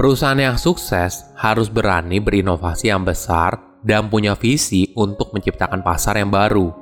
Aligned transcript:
Perusahaan 0.00 0.40
yang 0.40 0.56
sukses 0.56 1.28
harus 1.36 1.68
berani 1.68 2.24
berinovasi 2.24 2.88
yang 2.88 3.04
besar 3.04 3.60
dan 3.84 4.08
punya 4.08 4.32
visi 4.32 4.88
untuk 4.96 5.28
menciptakan 5.36 5.84
pasar 5.84 6.16
yang 6.16 6.32
baru. 6.32 6.72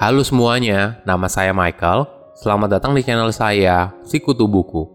Halo 0.00 0.24
semuanya, 0.24 1.04
nama 1.04 1.28
saya 1.28 1.52
Michael. 1.52 2.08
Selamat 2.32 2.80
datang 2.80 2.96
di 2.96 3.04
channel 3.04 3.28
saya, 3.36 3.92
Sikutu 4.08 4.48
Buku. 4.48 4.88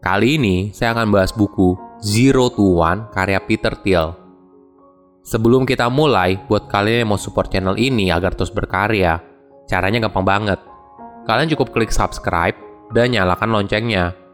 Kali 0.00 0.40
ini 0.40 0.72
saya 0.72 0.96
akan 0.96 1.12
bahas 1.12 1.28
buku 1.36 1.76
Zero 2.00 2.48
to 2.48 2.80
One 2.80 3.12
karya 3.12 3.36
Peter 3.44 3.76
Thiel. 3.76 4.16
Sebelum 5.28 5.68
kita 5.68 5.92
mulai, 5.92 6.40
buat 6.48 6.72
kalian 6.72 7.04
yang 7.04 7.12
mau 7.12 7.20
support 7.20 7.52
channel 7.52 7.76
ini 7.76 8.08
agar 8.08 8.32
terus 8.32 8.48
berkarya, 8.48 9.20
caranya 9.68 10.08
gampang 10.08 10.24
banget. 10.24 10.60
Kalian 11.28 11.52
cukup 11.52 11.76
klik 11.76 11.92
subscribe 11.92 12.56
dan 12.96 13.12
nyalakan 13.12 13.52
loncengnya 13.52 14.24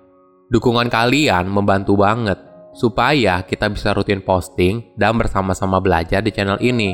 Dukungan 0.52 0.92
kalian 0.92 1.48
membantu 1.48 1.96
banget 1.96 2.36
supaya 2.76 3.40
kita 3.40 3.72
bisa 3.72 3.96
rutin 3.96 4.20
posting 4.20 4.92
dan 5.00 5.16
bersama-sama 5.16 5.80
belajar 5.80 6.20
di 6.20 6.28
channel 6.28 6.60
ini. 6.60 6.92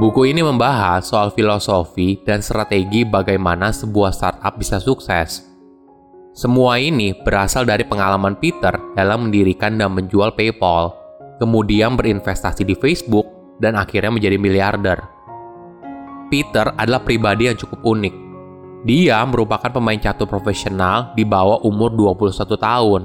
Buku 0.00 0.32
ini 0.32 0.40
membahas 0.40 1.04
soal 1.04 1.36
filosofi 1.36 2.16
dan 2.24 2.40
strategi 2.40 3.04
bagaimana 3.04 3.76
sebuah 3.76 4.16
startup 4.16 4.56
bisa 4.56 4.80
sukses. 4.80 5.44
Semua 6.32 6.80
ini 6.80 7.12
berasal 7.12 7.68
dari 7.68 7.84
pengalaman 7.84 8.40
Peter 8.40 8.72
dalam 8.96 9.28
mendirikan 9.28 9.76
dan 9.76 9.92
menjual 9.92 10.32
PayPal, 10.32 10.96
kemudian 11.36 11.92
berinvestasi 11.92 12.64
di 12.64 12.72
Facebook, 12.72 13.28
dan 13.60 13.76
akhirnya 13.76 14.08
menjadi 14.08 14.40
miliarder. 14.40 14.98
Peter 16.32 16.72
adalah 16.80 17.04
pribadi 17.04 17.52
yang 17.52 17.60
cukup 17.60 17.84
unik 17.84 18.23
dia 18.84 19.16
merupakan 19.24 19.72
pemain 19.72 19.96
catur 19.96 20.28
profesional 20.28 21.16
di 21.16 21.24
bawah 21.24 21.64
umur 21.64 21.96
21 21.96 22.52
tahun. 22.60 23.02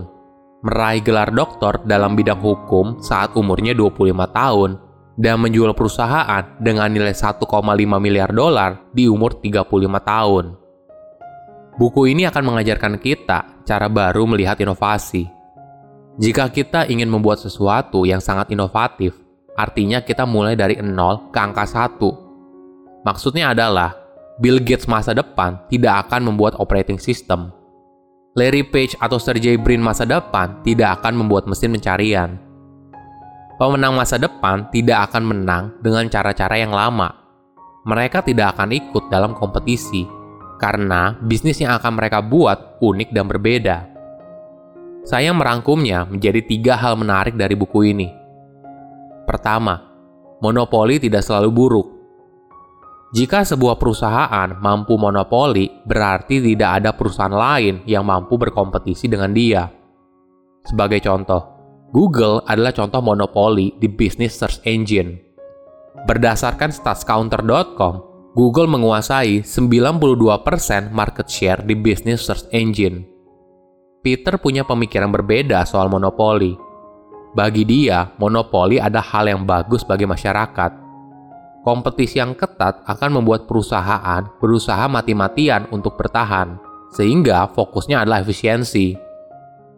Meraih 0.59 0.99
gelar 0.99 1.31
doktor 1.31 1.79
dalam 1.87 2.19
bidang 2.19 2.43
hukum 2.43 2.99
saat 2.99 3.31
umurnya 3.39 3.71
25 3.71 4.11
tahun 4.27 4.75
dan 5.15 5.39
menjual 5.39 5.71
perusahaan 5.71 6.43
dengan 6.59 6.91
nilai 6.91 7.15
1,5 7.15 7.39
miliar 7.95 8.27
dolar 8.35 8.91
di 8.91 9.07
umur 9.07 9.39
35 9.39 9.71
tahun. 10.03 10.45
Buku 11.79 12.11
ini 12.11 12.27
akan 12.27 12.43
mengajarkan 12.43 12.99
kita 12.99 13.63
cara 13.63 13.87
baru 13.87 14.27
melihat 14.27 14.59
inovasi. 14.59 15.31
Jika 16.19 16.51
kita 16.51 16.91
ingin 16.91 17.07
membuat 17.07 17.39
sesuatu 17.39 18.03
yang 18.03 18.19
sangat 18.19 18.51
inovatif, 18.51 19.15
artinya 19.55 20.03
kita 20.03 20.27
mulai 20.27 20.59
dari 20.59 20.75
nol 20.83 21.31
ke 21.31 21.39
angka 21.39 21.63
satu. 21.63 22.11
Maksudnya 23.07 23.55
adalah 23.55 23.98
Bill 24.39 24.63
Gates 24.63 24.87
masa 24.87 25.11
depan 25.11 25.59
tidak 25.67 26.07
akan 26.07 26.31
membuat 26.31 26.55
operating 26.63 26.95
system. 26.95 27.51
Larry 28.39 28.63
Page 28.63 28.95
atau 28.95 29.19
Sergey 29.19 29.59
Brin 29.59 29.83
masa 29.83 30.07
depan 30.07 30.63
tidak 30.63 31.03
akan 31.03 31.19
membuat 31.19 31.43
mesin 31.43 31.75
pencarian. 31.75 32.39
Pemenang 33.59 33.99
masa 33.99 34.15
depan 34.15 34.71
tidak 34.71 35.11
akan 35.11 35.23
menang 35.27 35.75
dengan 35.83 36.07
cara-cara 36.07 36.55
yang 36.55 36.71
lama. 36.71 37.11
Mereka 37.83 38.23
tidak 38.23 38.55
akan 38.55 38.71
ikut 38.71 39.11
dalam 39.11 39.35
kompetisi 39.35 40.07
karena 40.55 41.19
bisnis 41.19 41.59
yang 41.59 41.75
akan 41.75 41.99
mereka 41.99 42.23
buat 42.23 42.79
unik 42.79 43.11
dan 43.11 43.27
berbeda. 43.27 43.77
Saya 45.03 45.35
merangkumnya 45.35 46.07
menjadi 46.07 46.39
tiga 46.47 46.79
hal 46.79 46.95
menarik 46.95 47.35
dari 47.35 47.59
buku 47.59 47.91
ini. 47.91 48.07
Pertama, 49.27 49.83
monopoli 50.39 50.95
tidak 50.95 51.27
selalu 51.27 51.51
buruk 51.51 51.98
jika 53.09 53.41
sebuah 53.41 53.81
perusahaan 53.81 54.53
mampu 54.61 54.93
monopoli, 54.93 55.65
berarti 55.81 56.45
tidak 56.45 56.69
ada 56.77 56.93
perusahaan 56.93 57.33
lain 57.33 57.81
yang 57.89 58.05
mampu 58.05 58.37
berkompetisi 58.37 59.09
dengan 59.09 59.33
dia. 59.33 59.65
Sebagai 60.61 61.01
contoh, 61.01 61.41
Google 61.89 62.45
adalah 62.45 62.69
contoh 62.69 63.01
monopoli 63.01 63.73
di 63.81 63.89
bisnis 63.89 64.37
search 64.37 64.61
engine. 64.61 65.17
Berdasarkan 66.05 66.69
statscounter.com, 66.69 67.93
Google 68.37 68.69
menguasai 68.69 69.41
92% 69.41 70.93
market 70.93 71.25
share 71.25 71.65
di 71.65 71.73
bisnis 71.73 72.21
search 72.21 72.45
engine. 72.53 73.09
Peter 74.05 74.37
punya 74.37 74.69
pemikiran 74.69 75.09
berbeda 75.09 75.65
soal 75.65 75.89
monopoli. 75.89 76.53
Bagi 77.33 77.65
dia, 77.65 78.05
monopoli 78.21 78.77
adalah 78.77 79.05
hal 79.17 79.25
yang 79.33 79.43
bagus 79.49 79.81
bagi 79.81 80.05
masyarakat 80.05 80.78
kompetisi 81.63 82.19
yang 82.19 82.35
ketat 82.35 82.83
akan 82.87 83.21
membuat 83.21 83.45
perusahaan 83.45 84.23
berusaha 84.39 84.85
mati-matian 84.87 85.67
untuk 85.69 85.99
bertahan, 85.99 86.59
sehingga 86.91 87.51
fokusnya 87.51 88.03
adalah 88.03 88.23
efisiensi. 88.23 88.95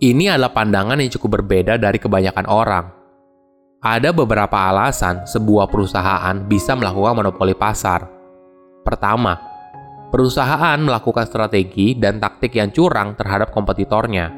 Ini 0.01 0.33
adalah 0.33 0.49
pandangan 0.53 0.97
yang 0.97 1.13
cukup 1.13 1.41
berbeda 1.41 1.77
dari 1.77 2.01
kebanyakan 2.01 2.45
orang. 2.49 2.85
Ada 3.81 4.13
beberapa 4.13 4.69
alasan 4.69 5.25
sebuah 5.25 5.69
perusahaan 5.69 6.37
bisa 6.45 6.77
melakukan 6.77 7.17
monopoli 7.17 7.53
pasar. 7.57 8.05
Pertama, 8.81 9.37
perusahaan 10.09 10.77
melakukan 10.81 11.25
strategi 11.25 11.97
dan 11.97 12.17
taktik 12.17 12.57
yang 12.57 12.73
curang 12.73 13.13
terhadap 13.13 13.53
kompetitornya. 13.53 14.29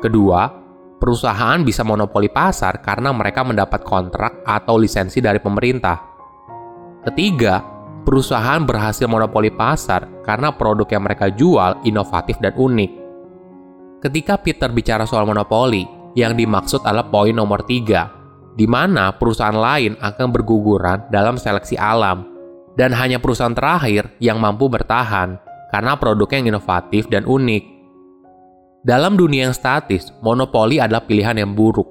Kedua, 0.00 0.48
perusahaan 0.96 1.60
bisa 1.60 1.84
monopoli 1.84 2.32
pasar 2.32 2.80
karena 2.80 3.12
mereka 3.12 3.44
mendapat 3.44 3.84
kontrak 3.84 4.40
atau 4.44 4.80
lisensi 4.80 5.20
dari 5.20 5.40
pemerintah. 5.40 6.13
Ketiga, 7.04 7.60
perusahaan 8.08 8.64
berhasil 8.64 9.04
monopoli 9.04 9.52
pasar 9.52 10.08
karena 10.24 10.48
produk 10.56 10.88
yang 10.88 11.04
mereka 11.04 11.28
jual 11.28 11.84
inovatif 11.84 12.40
dan 12.40 12.56
unik. 12.56 12.90
Ketika 14.00 14.40
Peter 14.40 14.72
bicara 14.72 15.04
soal 15.04 15.28
monopoli, 15.28 15.84
yang 16.16 16.32
dimaksud 16.32 16.80
adalah 16.80 17.04
poin 17.12 17.36
nomor 17.36 17.60
tiga, 17.68 18.08
di 18.56 18.64
mana 18.64 19.12
perusahaan 19.12 19.56
lain 19.56 20.00
akan 20.00 20.26
berguguran 20.32 21.04
dalam 21.12 21.36
seleksi 21.36 21.76
alam, 21.76 22.24
dan 22.72 22.96
hanya 22.96 23.20
perusahaan 23.20 23.52
terakhir 23.52 24.16
yang 24.22 24.40
mampu 24.40 24.72
bertahan 24.72 25.36
karena 25.74 25.98
produknya 26.00 26.40
yang 26.40 26.48
inovatif 26.56 27.10
dan 27.12 27.28
unik. 27.28 27.64
Dalam 28.84 29.16
dunia 29.16 29.48
yang 29.48 29.56
statis, 29.56 30.08
monopoli 30.24 30.80
adalah 30.80 31.04
pilihan 31.04 31.36
yang 31.36 31.52
buruk. 31.52 31.88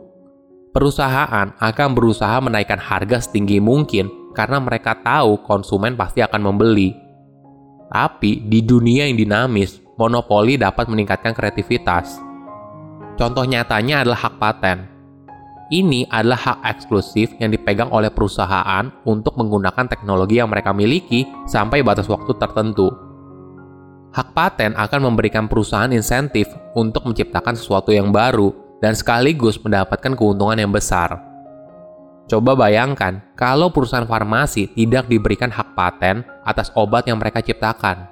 Perusahaan 0.74 1.53
akan 1.53 1.90
berusaha 1.94 2.41
menaikkan 2.41 2.81
harga 2.81 3.22
setinggi 3.22 3.62
mungkin 3.62 4.22
karena 4.33 4.57
mereka 4.59 4.97
tahu 4.97 5.39
konsumen 5.45 5.94
pasti 5.94 6.19
akan 6.19 6.41
membeli. 6.51 6.94
Tapi 7.94 8.41
di 8.49 8.66
dunia 8.66 9.05
yang 9.05 9.17
dinamis, 9.21 9.77
monopoli 9.95 10.57
dapat 10.57 10.89
meningkatkan 10.89 11.38
kreativitas. 11.38 12.17
Contoh 13.13 13.45
nyatanya 13.45 14.01
adalah 14.01 14.19
hak 14.25 14.35
paten. 14.41 14.89
Ini 15.69 16.09
adalah 16.09 16.38
hak 16.38 16.59
eksklusif 16.66 17.33
yang 17.38 17.53
dipegang 17.53 17.89
oleh 17.89 18.09
perusahaan 18.09 18.89
untuk 19.05 19.38
menggunakan 19.38 19.89
teknologi 19.89 20.38
yang 20.41 20.50
mereka 20.50 20.73
miliki 20.73 21.25
sampai 21.50 21.81
batas 21.85 22.09
waktu 22.09 22.33
tertentu. 22.38 22.89
Hak 24.13 24.38
paten 24.38 24.77
akan 24.77 25.09
memberikan 25.09 25.50
perusahaan 25.50 25.89
insentif 25.89 26.45
untuk 26.77 27.09
menciptakan 27.09 27.57
sesuatu 27.57 27.89
yang 27.89 28.13
baru 28.13 28.53
dan 28.77 28.94
sekaligus 28.94 29.57
mendapatkan 29.57 30.13
keuntungan 30.13 30.57
yang 30.61 30.69
besar. 30.69 31.32
Coba 32.23 32.56
bayangkan 32.56 33.19
kalau 33.35 33.67
perusahaan 33.69 34.07
farmasi 34.07 34.72
tidak 34.72 35.11
diberikan 35.11 35.51
hak 35.51 35.75
paten 35.75 36.23
atas 36.47 36.72
obat 36.73 37.03
yang 37.03 37.19
mereka 37.19 37.44
ciptakan. 37.44 38.07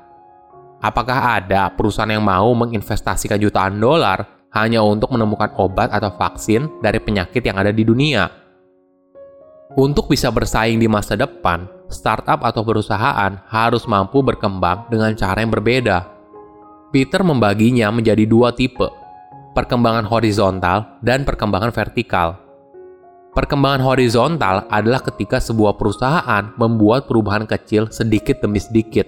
Apakah 0.82 1.40
ada 1.40 1.72
perusahaan 1.72 2.10
yang 2.10 2.26
mau 2.26 2.52
menginvestasikan 2.58 3.40
jutaan 3.40 3.78
dolar 3.80 4.26
hanya 4.52 4.84
untuk 4.84 5.14
menemukan 5.16 5.54
obat 5.56 5.94
atau 5.94 6.12
vaksin 6.12 6.68
dari 6.84 7.00
penyakit 7.00 7.40
yang 7.40 7.56
ada 7.56 7.72
di 7.72 7.86
dunia? 7.88 8.28
Untuk 9.78 10.12
bisa 10.12 10.28
bersaing 10.28 10.84
di 10.84 10.92
masa 10.92 11.16
depan, 11.16 11.64
startup 11.88 12.44
atau 12.44 12.60
perusahaan 12.66 13.40
harus 13.48 13.88
mampu 13.88 14.20
berkembang 14.20 14.92
dengan 14.92 15.16
cara 15.16 15.40
yang 15.40 15.54
berbeda. 15.54 16.04
Peter 16.92 17.24
membaginya 17.24 17.88
menjadi 17.88 18.28
dua 18.28 18.52
tipe, 18.52 18.84
perkembangan 19.56 20.03
horizontal 20.09 21.00
dan 21.00 21.24
perkembangan 21.24 21.72
vertikal. 21.72 22.41
Perkembangan 23.32 23.80
horizontal 23.88 24.68
adalah 24.68 25.00
ketika 25.08 25.40
sebuah 25.40 25.80
perusahaan 25.80 26.52
membuat 26.60 27.08
perubahan 27.08 27.48
kecil 27.48 27.88
sedikit 27.88 28.44
demi 28.44 28.60
sedikit. 28.60 29.08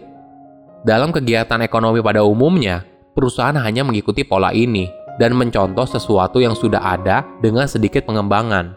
Dalam 0.87 1.11
kegiatan 1.11 1.59
ekonomi 1.59 1.99
pada 1.99 2.23
umumnya, 2.23 2.87
perusahaan 3.11 3.59
hanya 3.59 3.83
mengikuti 3.83 4.23
pola 4.23 4.55
ini 4.55 4.87
dan 5.19 5.35
mencontoh 5.35 5.83
sesuatu 5.83 6.39
yang 6.39 6.55
sudah 6.55 6.79
ada 6.79 7.27
dengan 7.43 7.67
sedikit 7.67 8.07
pengembangan. 8.07 8.71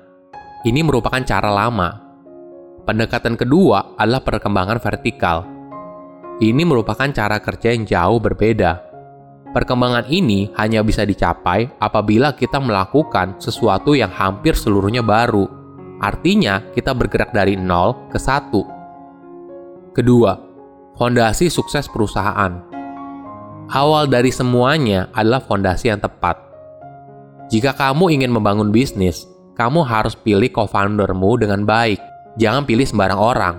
Ini 0.67 0.83
merupakan 0.83 1.23
cara 1.23 1.55
lama. 1.55 1.95
Pendekatan 2.83 3.39
kedua 3.39 3.95
adalah 3.95 4.27
perkembangan 4.27 4.83
vertikal. 4.83 5.47
Ini 6.43 6.67
merupakan 6.67 7.07
cara 7.15 7.39
kerja 7.39 7.71
yang 7.71 7.87
jauh 7.87 8.19
berbeda 8.19 8.86
Perkembangan 9.56 10.05
ini 10.12 10.53
hanya 10.61 10.85
bisa 10.85 11.08
dicapai 11.08 11.81
apabila 11.81 12.37
kita 12.37 12.61
melakukan 12.61 13.41
sesuatu 13.41 13.97
yang 13.97 14.12
hampir 14.12 14.53
seluruhnya 14.53 15.00
baru. 15.00 15.49
Artinya, 15.97 16.61
kita 16.76 16.93
bergerak 16.93 17.32
dari 17.32 17.56
nol 17.56 17.97
ke 18.12 18.20
satu. 18.20 18.69
Kedua, 19.97 20.37
fondasi 21.00 21.49
sukses 21.49 21.88
perusahaan. 21.88 22.53
Awal 23.73 24.12
dari 24.12 24.29
semuanya 24.29 25.08
adalah 25.17 25.41
fondasi 25.41 25.88
yang 25.88 26.05
tepat. 26.05 26.37
Jika 27.49 27.73
kamu 27.73 28.12
ingin 28.12 28.37
membangun 28.37 28.69
bisnis, 28.69 29.25
kamu 29.56 29.88
harus 29.88 30.12
pilih 30.12 30.52
co-foundermu 30.52 31.41
dengan 31.41 31.64
baik. 31.64 31.97
Jangan 32.37 32.69
pilih 32.69 32.85
sembarang 32.85 33.17
orang. 33.17 33.56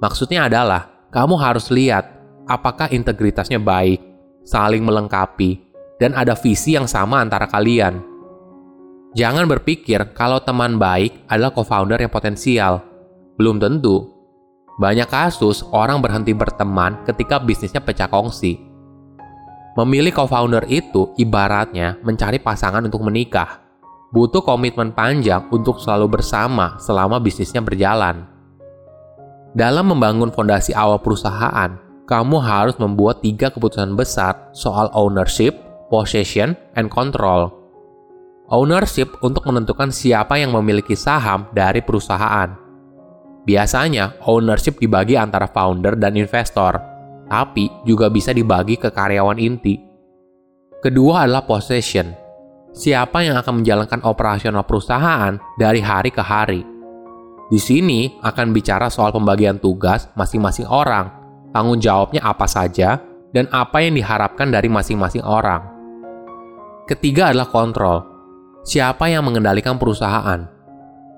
Maksudnya 0.00 0.48
adalah, 0.48 0.88
kamu 1.12 1.36
harus 1.36 1.68
lihat 1.68 2.08
apakah 2.48 2.88
integritasnya 2.88 3.60
baik, 3.60 4.13
saling 4.44 4.84
melengkapi, 4.84 5.58
dan 5.98 6.12
ada 6.14 6.36
visi 6.38 6.76
yang 6.76 6.86
sama 6.86 7.24
antara 7.24 7.50
kalian. 7.50 8.04
Jangan 9.16 9.48
berpikir 9.50 10.14
kalau 10.14 10.38
teman 10.42 10.78
baik 10.78 11.26
adalah 11.26 11.50
co-founder 11.50 11.98
yang 11.98 12.12
potensial. 12.12 12.82
Belum 13.40 13.58
tentu. 13.58 14.12
Banyak 14.78 15.06
kasus 15.06 15.62
orang 15.70 16.02
berhenti 16.02 16.34
berteman 16.34 17.02
ketika 17.06 17.38
bisnisnya 17.38 17.78
pecah 17.78 18.10
kongsi 18.10 18.74
Memilih 19.74 20.14
co-founder 20.14 20.70
itu 20.70 21.10
ibaratnya 21.18 21.98
mencari 22.06 22.38
pasangan 22.38 22.86
untuk 22.86 23.02
menikah. 23.02 23.58
Butuh 24.14 24.46
komitmen 24.46 24.94
panjang 24.94 25.50
untuk 25.50 25.82
selalu 25.82 26.14
bersama 26.14 26.78
selama 26.78 27.18
bisnisnya 27.18 27.58
berjalan. 27.58 28.22
Dalam 29.50 29.90
membangun 29.90 30.30
fondasi 30.30 30.70
awal 30.70 31.02
perusahaan, 31.02 31.74
kamu 32.04 32.36
harus 32.40 32.76
membuat 32.76 33.24
tiga 33.24 33.48
keputusan 33.48 33.96
besar 33.96 34.52
soal 34.52 34.92
ownership, 34.92 35.56
possession, 35.88 36.52
and 36.76 36.92
control. 36.92 37.52
Ownership 38.52 39.16
untuk 39.24 39.48
menentukan 39.48 39.88
siapa 39.88 40.36
yang 40.36 40.52
memiliki 40.52 40.92
saham 40.92 41.48
dari 41.56 41.80
perusahaan. 41.80 42.52
Biasanya, 43.44 44.20
ownership 44.28 44.76
dibagi 44.76 45.16
antara 45.16 45.48
founder 45.48 45.96
dan 45.96 46.16
investor 46.16 46.94
tapi 47.28 47.72
juga 47.88 48.12
bisa 48.12 48.30
dibagi 48.30 48.76
ke 48.76 48.92
karyawan 48.92 49.40
inti. 49.40 49.80
Kedua 50.80 51.24
adalah 51.24 51.48
possession. 51.48 52.12
Siapa 52.74 53.22
yang 53.22 53.38
akan 53.38 53.62
menjalankan 53.62 54.02
operasional 54.04 54.66
perusahaan 54.66 55.38
dari 55.56 55.80
hari 55.80 56.10
ke 56.10 56.20
hari. 56.20 56.60
Di 57.48 57.60
sini 57.60 58.18
akan 58.20 58.50
bicara 58.50 58.90
soal 58.90 59.14
pembagian 59.14 59.62
tugas 59.62 60.10
masing-masing 60.18 60.66
orang, 60.66 61.23
tanggung 61.54 61.78
jawabnya 61.78 62.26
apa 62.26 62.50
saja, 62.50 62.98
dan 63.30 63.46
apa 63.54 63.78
yang 63.78 63.94
diharapkan 63.94 64.50
dari 64.50 64.66
masing-masing 64.66 65.22
orang. 65.22 65.62
Ketiga 66.90 67.30
adalah 67.30 67.48
kontrol. 67.48 68.02
Siapa 68.66 69.06
yang 69.06 69.22
mengendalikan 69.24 69.78
perusahaan? 69.78 70.50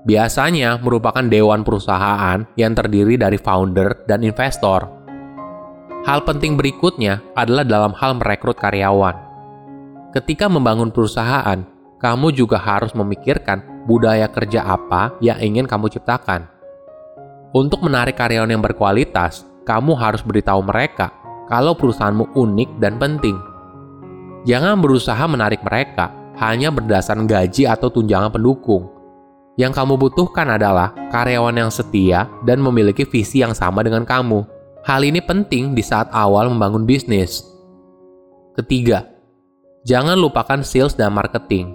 Biasanya 0.04 0.78
merupakan 0.84 1.24
dewan 1.24 1.64
perusahaan 1.64 2.44
yang 2.54 2.76
terdiri 2.76 3.18
dari 3.18 3.40
founder 3.40 4.06
dan 4.06 4.22
investor 4.22 4.96
Hal 6.06 6.22
penting 6.22 6.54
berikutnya 6.54 7.18
adalah 7.34 7.66
dalam 7.66 7.90
hal 7.98 8.14
merekrut 8.14 8.54
karyawan. 8.54 9.18
Ketika 10.14 10.46
membangun 10.46 10.94
perusahaan, 10.94 11.66
kamu 11.98 12.30
juga 12.30 12.62
harus 12.62 12.94
memikirkan 12.94 13.82
budaya 13.90 14.30
kerja 14.30 14.62
apa 14.62 15.18
yang 15.18 15.34
ingin 15.42 15.66
kamu 15.66 15.90
ciptakan. 15.90 16.46
Untuk 17.50 17.82
menarik 17.82 18.14
karyawan 18.14 18.46
yang 18.46 18.62
berkualitas, 18.62 19.50
kamu 19.66 19.98
harus 19.98 20.22
beritahu 20.22 20.62
mereka 20.62 21.10
kalau 21.50 21.74
perusahaanmu 21.74 22.32
unik 22.32 22.70
dan 22.78 22.96
penting. 22.96 23.36
Jangan 24.46 24.78
berusaha 24.78 25.26
menarik 25.26 25.60
mereka 25.66 26.14
hanya 26.38 26.70
berdasarkan 26.70 27.26
gaji 27.26 27.66
atau 27.66 27.90
tunjangan 27.90 28.30
pendukung. 28.30 28.86
Yang 29.58 29.72
kamu 29.82 29.98
butuhkan 29.98 30.46
adalah 30.54 30.94
karyawan 31.10 31.66
yang 31.66 31.72
setia 31.72 32.30
dan 32.46 32.62
memiliki 32.62 33.02
visi 33.02 33.40
yang 33.40 33.56
sama 33.56 33.82
dengan 33.82 34.04
kamu 34.06 34.56
Hal 34.86 35.02
ini 35.02 35.18
penting 35.18 35.74
di 35.74 35.82
saat 35.82 36.06
awal 36.14 36.46
membangun 36.46 36.86
bisnis. 36.86 37.42
Ketiga, 38.54 39.02
jangan 39.82 40.14
lupakan 40.14 40.62
sales 40.62 40.94
dan 40.94 41.10
marketing. 41.10 41.74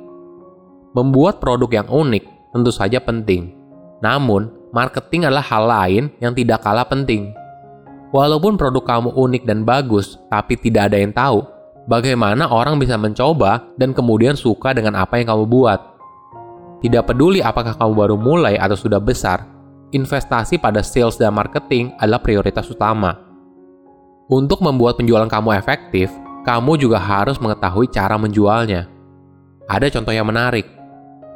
Membuat 0.95 1.43
produk 1.43 1.83
yang 1.83 1.91
unik 1.91 2.23
tentu 2.55 2.71
saja 2.71 3.03
penting. 3.03 3.51
Namun, 3.99 4.71
marketing 4.71 5.27
adalah 5.27 5.43
hal 5.43 5.63
lain 5.67 6.03
yang 6.23 6.31
tidak 6.31 6.63
kalah 6.63 6.88
penting. 6.88 7.35
Walaupun 8.11 8.59
produk 8.59 8.83
kamu 8.83 9.15
unik 9.15 9.43
dan 9.47 9.63
bagus, 9.63 10.19
tapi 10.27 10.59
tidak 10.59 10.91
ada 10.91 10.99
yang 10.99 11.15
tahu 11.15 11.47
bagaimana 11.87 12.51
orang 12.51 12.77
bisa 12.77 12.99
mencoba 12.99 13.71
dan 13.79 13.95
kemudian 13.95 14.35
suka 14.35 14.75
dengan 14.75 14.99
apa 14.99 15.17
yang 15.17 15.31
kamu 15.31 15.45
buat. 15.47 15.79
Tidak 16.81 17.03
peduli 17.07 17.39
apakah 17.39 17.77
kamu 17.77 17.93
baru 17.93 18.15
mulai 18.19 18.57
atau 18.59 18.75
sudah 18.75 18.99
besar, 18.99 19.47
investasi 19.93 20.57
pada 20.57 20.81
sales 20.81 21.15
dan 21.15 21.31
marketing 21.31 21.93
adalah 22.01 22.19
prioritas 22.19 22.67
utama. 22.67 23.15
Untuk 24.31 24.63
membuat 24.63 24.97
penjualan 24.97 25.27
kamu 25.27 25.55
efektif, 25.59 26.09
kamu 26.47 26.79
juga 26.79 26.97
harus 26.97 27.37
mengetahui 27.37 27.91
cara 27.91 28.17
menjualnya. 28.17 28.89
Ada 29.69 29.93
contoh 29.93 30.11
yang 30.15 30.25
menarik. 30.25 30.65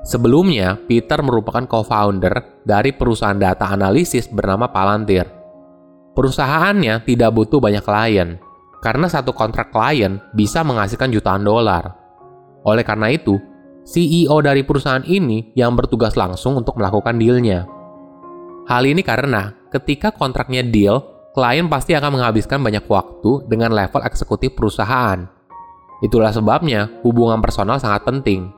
Sebelumnya, 0.05 0.77
Peter 0.89 1.17
merupakan 1.21 1.65
co-founder 1.65 2.63
dari 2.65 2.93
perusahaan 2.93 3.37
data 3.37 3.69
analisis 3.69 4.29
bernama 4.29 4.69
Palantir. 4.69 5.44
Perusahaannya 6.15 7.03
tidak 7.03 7.35
butuh 7.35 7.59
banyak 7.59 7.83
klien, 7.83 8.39
karena 8.79 9.11
satu 9.11 9.35
kontrak 9.35 9.67
klien 9.75 10.23
bisa 10.31 10.63
menghasilkan 10.63 11.11
jutaan 11.11 11.43
dolar. 11.43 11.91
Oleh 12.63 12.87
karena 12.87 13.11
itu, 13.11 13.35
CEO 13.83 14.39
dari 14.39 14.63
perusahaan 14.63 15.03
ini 15.03 15.51
yang 15.59 15.75
bertugas 15.75 16.15
langsung 16.15 16.55
untuk 16.55 16.79
melakukan 16.79 17.19
dealnya. 17.19 17.67
Hal 18.65 18.87
ini 18.87 19.03
karena 19.03 19.53
ketika 19.69 20.09
kontraknya 20.09 20.63
deal, 20.65 21.03
klien 21.35 21.67
pasti 21.67 21.93
akan 21.93 22.17
menghabiskan 22.17 22.63
banyak 22.63 22.87
waktu 22.87 23.45
dengan 23.51 23.75
level 23.75 24.01
eksekutif 24.07 24.55
perusahaan. 24.55 25.27
Itulah 25.99 26.31
sebabnya 26.31 26.89
hubungan 27.03 27.43
personal 27.43 27.77
sangat 27.77 28.07
penting. 28.07 28.49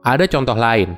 Ada 0.00 0.24
contoh 0.26 0.56
lain. 0.56 0.96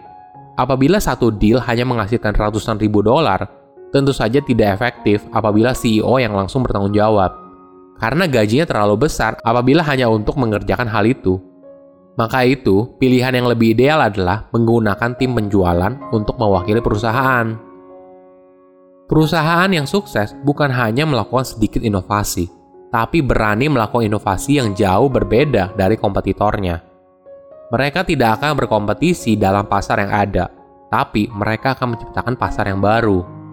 Apabila 0.54 1.02
satu 1.02 1.34
deal 1.34 1.58
hanya 1.58 1.82
menghasilkan 1.82 2.32
ratusan 2.38 2.78
ribu 2.78 3.02
dolar, 3.04 3.59
tentu 3.90 4.14
saja 4.14 4.38
tidak 4.42 4.78
efektif 4.78 5.22
apabila 5.34 5.74
CEO 5.74 6.18
yang 6.18 6.34
langsung 6.34 6.62
bertanggung 6.62 6.94
jawab. 6.94 7.34
Karena 8.00 8.24
gajinya 8.24 8.64
terlalu 8.64 9.06
besar 9.06 9.36
apabila 9.44 9.84
hanya 9.84 10.08
untuk 10.08 10.40
mengerjakan 10.40 10.88
hal 10.88 11.04
itu. 11.04 11.36
Maka 12.16 12.48
itu, 12.48 12.96
pilihan 12.96 13.32
yang 13.32 13.46
lebih 13.46 13.76
ideal 13.76 14.00
adalah 14.00 14.48
menggunakan 14.50 15.14
tim 15.20 15.36
penjualan 15.36 15.92
untuk 16.10 16.36
mewakili 16.40 16.80
perusahaan. 16.80 17.54
Perusahaan 19.08 19.70
yang 19.70 19.90
sukses 19.90 20.32
bukan 20.46 20.70
hanya 20.70 21.02
melakukan 21.02 21.42
sedikit 21.42 21.82
inovasi, 21.82 22.46
tapi 22.94 23.22
berani 23.22 23.66
melakukan 23.70 24.06
inovasi 24.06 24.62
yang 24.62 24.74
jauh 24.74 25.10
berbeda 25.10 25.74
dari 25.74 25.98
kompetitornya. 25.98 26.82
Mereka 27.70 28.02
tidak 28.02 28.42
akan 28.42 28.58
berkompetisi 28.58 29.38
dalam 29.38 29.66
pasar 29.70 30.02
yang 30.02 30.12
ada, 30.12 30.50
tapi 30.90 31.30
mereka 31.30 31.78
akan 31.78 31.94
menciptakan 31.94 32.34
pasar 32.34 32.66
yang 32.66 32.82
baru. 32.82 33.39